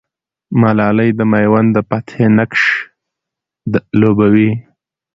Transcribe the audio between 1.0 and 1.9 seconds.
د مېوند د